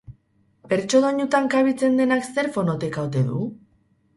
[0.71, 3.45] Bertso doinutan kabitzen denak zer fonoteka ote du?